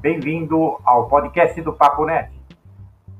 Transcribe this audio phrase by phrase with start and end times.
[0.00, 2.30] Bem-vindo ao podcast do Papo Net.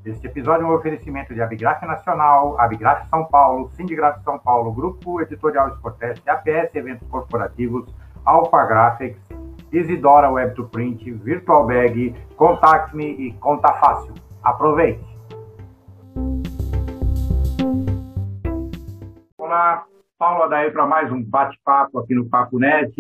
[0.05, 5.21] Este episódio é um oferecimento de Abigraf Nacional, Abigraf São Paulo, Sindigraf São Paulo, Grupo
[5.21, 7.93] Editorial Sportest, APS Eventos Corporativos,
[8.25, 9.21] Alpha Graphics,
[9.73, 14.15] Isidora Web to Print, Virtual Bag, Contact Me e Conta Fácil.
[14.45, 15.05] Aproveite!
[19.37, 19.85] Olá,
[20.17, 22.95] Paula daí para mais um bate-papo aqui no Papo Net,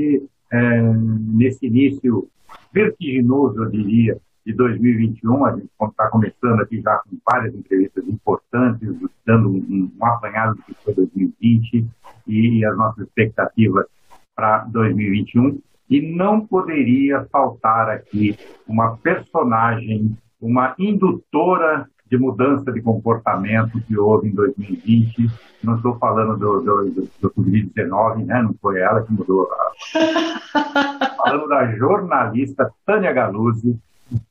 [0.52, 2.28] é, nesse início
[2.72, 5.44] vertiginoso, eu diria, de 2021.
[5.44, 8.88] A gente está começando aqui já com várias entrevistas importantes,
[9.26, 11.86] dando um, um apanhado do que foi 2020
[12.26, 13.86] e, e as nossas expectativas
[14.34, 15.60] para 2021.
[15.90, 24.28] E não poderia faltar aqui uma personagem, uma indutora de mudança de comportamento que houve
[24.28, 25.30] em 2020.
[25.62, 28.42] Não estou falando do, do, do Covid-19, né?
[28.42, 29.48] não foi ela que mudou.
[31.16, 33.78] falando da jornalista Tânia Galuzzi,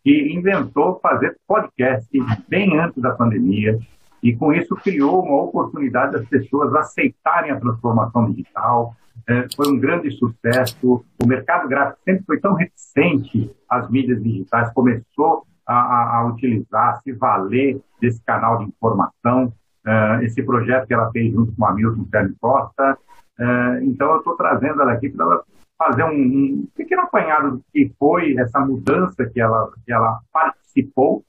[0.03, 2.09] que inventou fazer podcast
[2.47, 3.77] bem antes da pandemia
[4.23, 8.95] e com isso criou uma oportunidade das pessoas aceitarem a transformação digital.
[9.27, 11.05] É, foi um grande sucesso.
[11.21, 17.01] O mercado gráfico sempre foi tão reticente às mídias digitais, começou a, a, utilizar, a
[17.01, 19.53] se valer desse canal de informação.
[19.85, 22.97] Uh, esse projeto que ela fez junto com a Milton Sérgio Costa.
[23.39, 25.43] Uh, então, eu estou trazendo ela aqui para ela
[25.77, 31.23] fazer um, um, pequeno apanhado do que foi essa mudança que ela, que ela participou,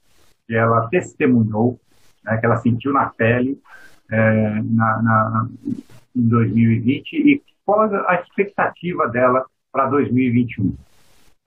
[0.46, 1.78] que ela testemunhou,
[2.24, 3.60] né, que ela sentiu na pele
[4.10, 5.48] é, na, na,
[6.16, 10.74] em 2020 e qual a expectativa dela para 2021.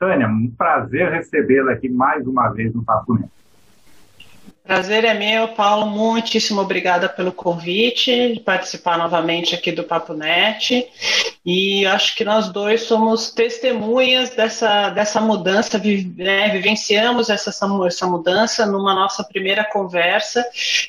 [0.01, 3.40] Tânia, um prazer recebê-la aqui mais uma vez no Papo Neto.
[4.63, 5.87] Prazer é meu, Paulo.
[5.87, 10.87] Muitíssimo obrigada pelo convite de participar novamente aqui do Papo Net.
[11.43, 15.81] E acho que nós dois somos testemunhas dessa, dessa mudança,
[16.15, 16.49] né?
[16.49, 20.45] vivenciamos essa, essa mudança numa nossa primeira conversa.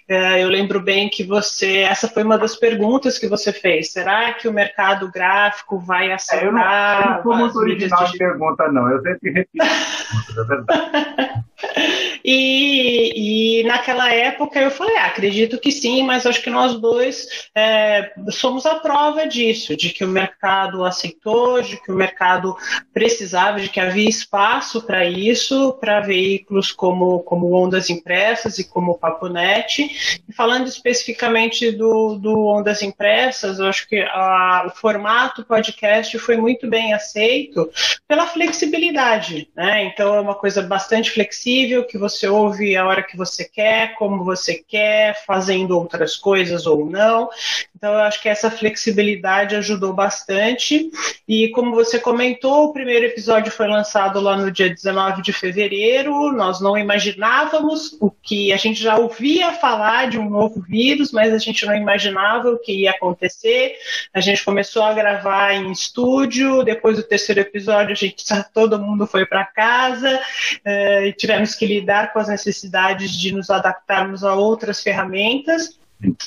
[0.07, 3.91] É, eu lembro bem que você, essa foi uma das perguntas que você fez.
[3.91, 6.45] Será que o mercado gráfico vai aceitar?
[6.45, 8.91] É, eu não, eu não sou muito original de pergunta, não.
[8.91, 9.65] Eu sempre repito.
[10.39, 11.45] é verdade.
[12.25, 17.49] e, e naquela época eu falei, ah, acredito que sim, mas acho que nós dois
[17.55, 22.57] é, somos a prova disso, de que o mercado aceitou, de que o mercado
[22.93, 28.93] precisava, de que havia espaço para isso, para veículos como, como Ondas Impressas e como
[28.93, 29.83] o Paponet.
[30.29, 36.37] E falando especificamente do, do Ondas Impressas, eu acho que a, o formato podcast foi
[36.37, 37.71] muito bem aceito
[38.07, 39.49] pela flexibilidade.
[39.55, 39.85] Né?
[39.85, 41.52] Então é uma coisa bastante flexível,
[41.87, 46.87] que você ouve a hora que você quer, como você quer, fazendo outras coisas ou
[46.87, 47.29] não.
[47.75, 50.89] Então, eu acho que essa flexibilidade ajudou bastante.
[51.27, 56.31] E como você comentou, o primeiro episódio foi lançado lá no dia 19 de fevereiro.
[56.33, 61.35] Nós não imaginávamos o que a gente já ouvia falar de um novo vírus, mas
[61.35, 63.75] a gente não imaginava o que ia acontecer.
[64.15, 66.63] A gente começou a gravar em estúdio.
[66.63, 68.25] Depois do terceiro episódio, a gente
[68.55, 70.21] todo mundo foi para casa
[70.65, 75.79] uh, e tivemos que lidar com as necessidades de nos adaptarmos a outras ferramentas.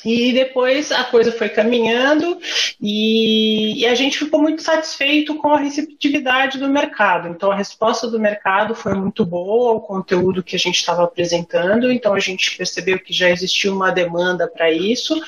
[0.06, 2.38] E depois a coisa foi caminhando
[2.82, 7.28] e, e, a gente ficou muito satisfeito com a receptividade do mercado.
[7.30, 11.92] Então a resposta do mercado foi muito boa ao conteúdo que a gente estava apresentando.
[11.92, 15.20] Então a gente percebeu que já existia uma demanda para isso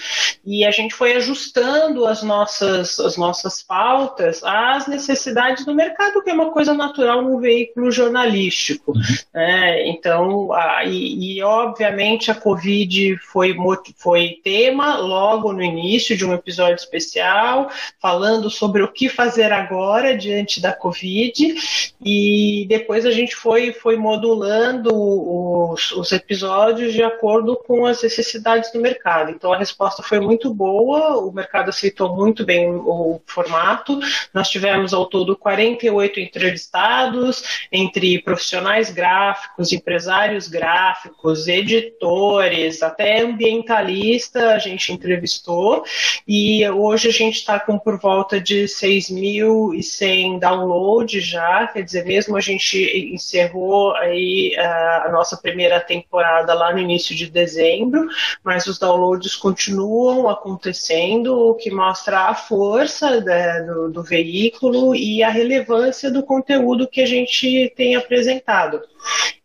[0.45, 6.29] e a gente foi ajustando as nossas, as nossas pautas às necessidades do mercado, que
[6.29, 8.93] é uma coisa natural num veículo jornalístico.
[8.93, 9.01] Uhum.
[9.33, 9.87] Né?
[9.89, 13.55] Então, a, e, e obviamente a Covid foi,
[13.97, 17.69] foi tema logo no início de um episódio especial,
[18.01, 21.55] falando sobre o que fazer agora diante da Covid,
[22.03, 28.71] e depois a gente foi, foi modulando os, os episódios de acordo com as necessidades
[28.71, 29.31] do mercado.
[29.31, 33.99] Então a resposta foi muito boa, o mercado aceitou muito bem o, o formato.
[34.33, 44.59] Nós tivemos ao todo 48 entrevistados entre profissionais gráficos, empresários gráficos, editores, até ambientalistas a
[44.59, 45.83] gente entrevistou,
[46.27, 52.35] e hoje a gente está com por volta de 6.100 downloads já, quer dizer, mesmo
[52.35, 52.77] a gente
[53.13, 58.07] encerrou aí a nossa primeira temporada lá no início de dezembro,
[58.43, 65.23] mas os downloads continuam acontecendo, o que mostra a força né, do, do veículo e
[65.23, 68.81] a relevância do conteúdo que a gente tem apresentado.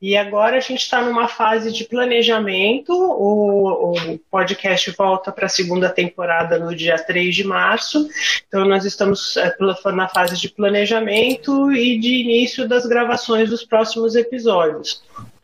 [0.00, 2.92] E agora a gente está numa fase de planejamento.
[2.92, 8.08] O, o podcast volta para a segunda temporada no dia 3 de março.
[8.46, 9.54] Então, nós estamos é,
[9.92, 15.02] na fase de planejamento e de início das gravações dos próximos episódios.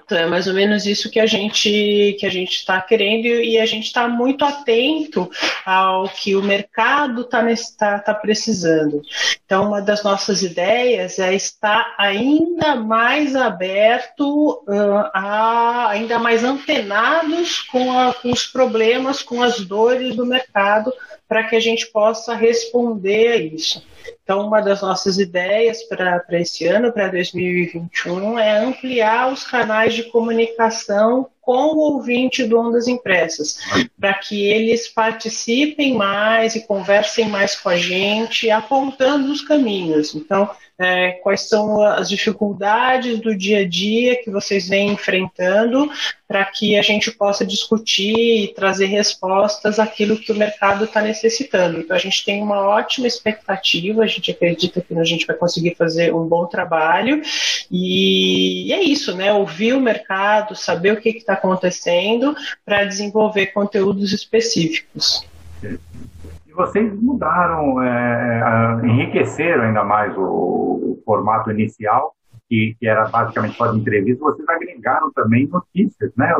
[0.08, 3.58] Então, é mais ou menos isso que a gente que a gente está querendo e
[3.58, 5.30] a gente está muito atento
[5.66, 9.02] ao que o mercado está tá, tá precisando.
[9.44, 17.60] Então, uma das nossas ideias é estar ainda mais aberto, uh, a, ainda mais antenados
[17.60, 20.90] com, a, com os problemas, com as dores do mercado,
[21.28, 23.86] para que a gente possa responder a isso.
[24.22, 30.04] Então, uma das nossas ideias para esse ano, para 2021, é ampliar os canais de
[30.04, 33.56] comunicação com o ouvinte do Ondas Impressas,
[33.98, 40.14] para que eles participem mais e conversem mais com a gente, apontando os caminhos.
[40.14, 45.90] Então, é, quais são as dificuldades do dia a dia que vocês vêm enfrentando,
[46.28, 51.80] para que a gente possa discutir e trazer respostas àquilo que o mercado está necessitando.
[51.80, 55.74] Então, a gente tem uma ótima expectativa, a gente acredita que a gente vai conseguir
[55.74, 57.22] fazer um bom trabalho,
[57.70, 59.32] e é isso, né?
[59.32, 65.26] Ouvir o mercado, saber o que está acontecendo, para desenvolver conteúdos específicos.
[65.62, 72.14] E vocês mudaram, é, enriqueceram ainda mais o, o formato inicial
[72.48, 76.34] que, que era basicamente só de entrevista, vocês agregaram também notícias, né?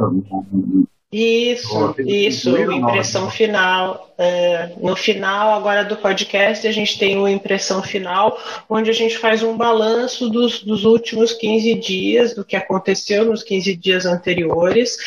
[1.10, 4.14] Isso, isso, impressão final.
[4.18, 8.38] É, no final agora do podcast, a gente tem uma impressão final,
[8.68, 13.42] onde a gente faz um balanço dos, dos últimos 15 dias, do que aconteceu nos
[13.42, 14.98] 15 dias anteriores,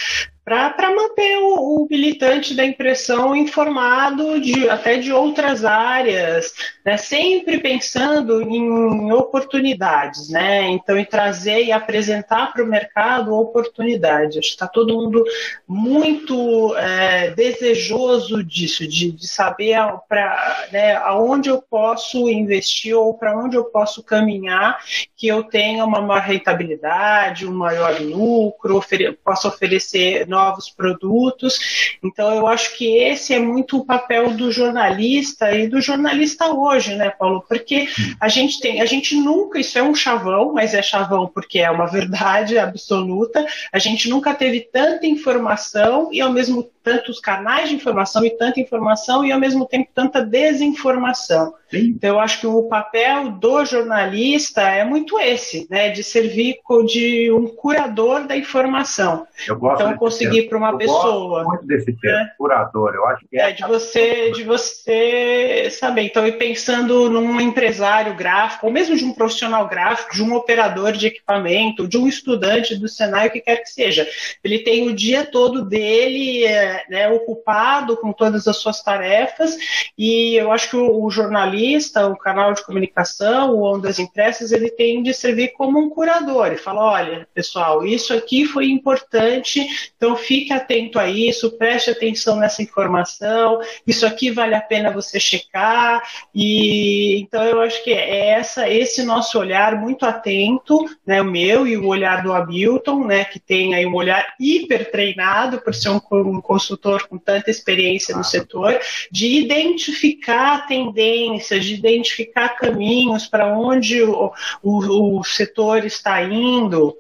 [0.44, 6.54] para manter o, o, militante da impressão informado de, até de outras áreas,
[6.86, 6.98] né?
[6.98, 10.70] sempre pensando em oportunidades, né?
[10.70, 14.46] Então, em trazer e apresentar para o mercado oportunidades.
[14.46, 15.24] Está todo mundo
[15.68, 23.38] muito é, desejoso disso, de, de saber para né, aonde eu posso investir ou para
[23.38, 24.80] onde eu posso caminhar,
[25.16, 31.98] que eu tenha uma maior rentabilidade, um maior lucro, ofere possa oferecer novos produtos.
[32.04, 36.71] Então, eu acho que esse é muito o papel do jornalista e do jornalista hoje,
[36.96, 37.44] né, Paulo?
[37.48, 37.88] Porque
[38.20, 41.70] a gente tem, a gente nunca, isso é um chavão, mas é chavão porque é
[41.70, 43.46] uma verdade absoluta.
[43.72, 48.60] A gente nunca teve tanta informação e ao mesmo tantos canais de informação e tanta
[48.60, 51.54] informação e ao mesmo tempo tanta desinformação.
[51.70, 51.94] Sim.
[51.96, 57.32] Então eu acho que o papel do jornalista é muito esse, né, de servir de
[57.32, 59.26] um curador da informação.
[59.48, 61.44] Eu gosto então conseguir para uma eu pessoa.
[61.44, 62.32] Gosto muito desse termo, né?
[62.38, 62.94] curador.
[62.94, 66.04] Eu acho que é, é de você, de você saber.
[66.04, 70.92] Então, e pensando num empresário gráfico, ou mesmo de um profissional gráfico, de um operador
[70.92, 74.08] de equipamento, de um estudante do Senai, o que quer que seja,
[74.44, 79.58] ele tem o dia todo dele é, né, ocupado com todas as suas tarefas,
[79.98, 84.70] e eu acho que o, o jornalista, o canal de comunicação, o Ondas Impressas, ele
[84.70, 86.48] tem de servir como um curador.
[86.48, 89.66] Ele fala: olha, pessoal, isso aqui foi importante,
[89.96, 95.20] então fique atento a isso, preste atenção nessa informação, isso aqui vale a pena você
[95.20, 96.02] checar.
[96.34, 101.68] E então eu acho que é essa, esse nosso olhar muito atento, né, o meu
[101.68, 105.90] e o olhar do Hamilton, né, que tem aí um olhar hiper treinado por ser
[105.90, 108.80] um, um consultor com tanta experiência no setor,
[109.12, 116.96] de identificar tendências, de identificar caminhos para onde o, o, o setor está indo,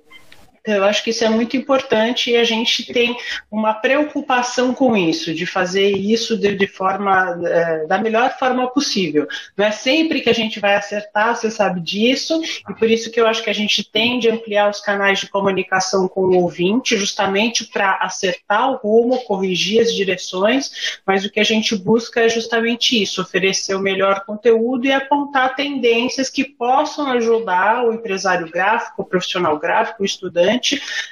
[0.62, 3.18] então, eu acho que isso é muito importante e a gente tem
[3.50, 9.27] uma preocupação com isso, de fazer isso de, de forma é, da melhor forma possível.
[9.58, 12.39] Não é sempre que a gente vai acertar, você sabe disso,
[12.70, 15.30] e por isso que eu acho que a gente tende a ampliar os canais de
[15.30, 21.39] comunicação com o ouvinte, justamente para acertar o rumo, corrigir as direções, mas o que
[21.39, 27.08] a gente busca é justamente isso, oferecer o melhor conteúdo e apontar tendências que possam
[27.13, 30.50] ajudar o empresário gráfico, o profissional gráfico, o estudante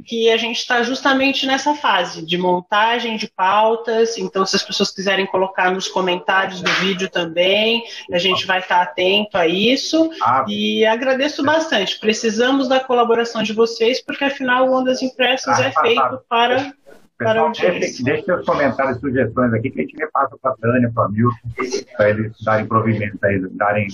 [0.05, 4.91] que a gente está justamente nessa fase de montagem de pautas, então se as pessoas
[4.91, 10.11] quiserem colocar nos comentários do vídeo também, a gente vai estar atento a isso.
[10.21, 10.45] Ah.
[10.47, 11.99] E agradeço bastante.
[11.99, 16.75] Precisamos da colaboração de vocês, porque afinal o Ondas Impressas ah, é feito para
[17.25, 21.09] Pessoal, seus comentários e sugestões aqui que a gente repassa para a Tânia, para a
[21.09, 21.37] Milton,
[21.97, 23.87] para eles darem provimento aí, darem.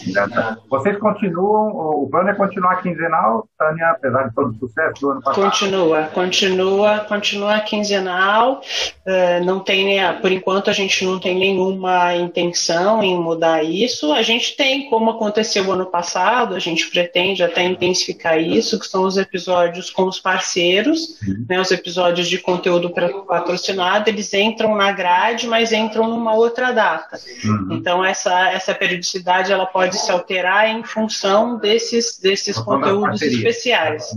[0.68, 1.68] Vocês continuam,
[2.02, 5.44] o plano é continuar quinzenal, Tânia, apesar de todo o sucesso do ano passado?
[5.44, 8.60] Continua, continua, continua quinzenal.
[9.06, 14.12] Uh, não tem, por enquanto, a gente não tem nenhuma intenção em mudar isso.
[14.12, 18.86] A gente tem, como aconteceu o ano passado, a gente pretende até intensificar isso, que
[18.86, 21.44] são os episódios com os parceiros, uhum.
[21.48, 26.72] né, os episódios de conteúdo para patrocinado, eles entram na grade, mas entram numa outra
[26.72, 27.18] data.
[27.44, 27.68] Uhum.
[27.72, 34.16] Então essa, essa periodicidade ela pode se alterar em função desses, desses conteúdos especiais.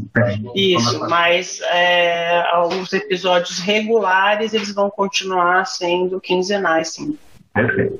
[0.55, 7.17] Isso, mas é, os episódios regulares eles vão continuar sendo quinzenais, sim.
[7.53, 7.99] Perfeito.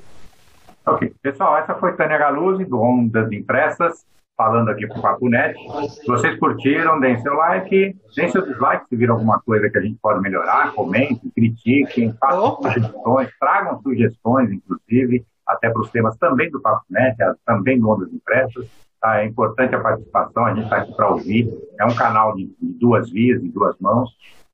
[0.85, 1.13] Ok.
[1.21, 4.03] Pessoal, essa foi Tânia Galuzzi, do Ondas Impressas
[4.35, 5.57] falando aqui para o Papo Net.
[5.89, 9.81] Se vocês curtiram, deem seu like, deem seu dislike se viram alguma coisa que a
[9.81, 16.49] gente pode melhorar, comentem, critiquem, façam sugestões, tragam sugestões, inclusive, até para os temas também
[16.49, 18.67] do Papo Net, também do Ondas Impressas.
[18.99, 19.21] Tá?
[19.21, 21.49] É importante a participação, a gente está aqui para ouvir.
[21.79, 24.09] É um canal de, de, duas vias, de duas mãos.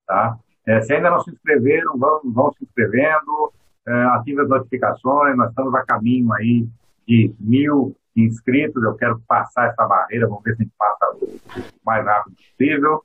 [0.07, 0.37] Tá?
[0.65, 3.51] É, se ainda não se inscreveram, vão, vão se inscrevendo,
[3.87, 6.67] é, ative as notificações, nós estamos a caminho aí
[7.07, 11.39] de mil inscritos, eu quero passar essa barreira, vamos ver se a gente passa o
[11.85, 13.03] mais rápido possível.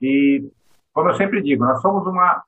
[0.00, 0.48] E,
[0.92, 2.42] como eu sempre digo, nós somos uma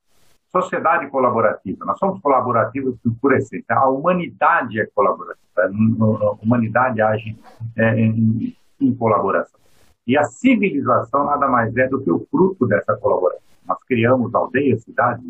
[0.50, 3.74] sociedade colaborativa, nós somos colaborativos por essência.
[3.74, 7.36] A humanidade é colaborativa, a humanidade age
[7.76, 9.58] é, em, em colaboração.
[10.06, 13.42] E a civilização nada mais é do que o fruto dessa colaboração.
[13.66, 15.22] Nós criamos aldeias, cidades,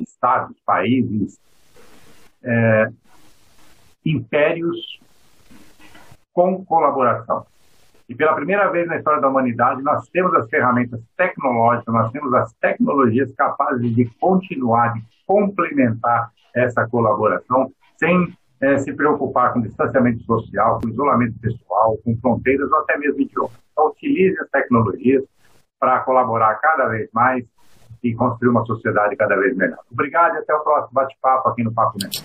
[0.00, 1.38] estados, países,
[2.42, 2.90] é,
[4.04, 5.00] impérios
[6.32, 7.44] com colaboração.
[8.08, 12.32] E pela primeira vez na história da humanidade, nós temos as ferramentas tecnológicas, nós temos
[12.34, 20.22] as tecnologias capazes de continuar, de complementar essa colaboração, sem é, se preocupar com distanciamento
[20.24, 23.52] social, com isolamento pessoal, com fronteiras ou até mesmo idiomas.
[23.72, 25.24] Então, utilize as tecnologias
[25.80, 27.44] para colaborar cada vez mais
[28.02, 29.78] e construir uma sociedade cada vez melhor.
[29.90, 32.22] Obrigado e até o próximo bate-papo aqui no Papo Neto.